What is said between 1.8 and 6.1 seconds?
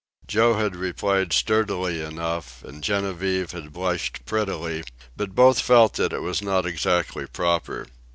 enough, and Genevieve had blushed prettily; but both felt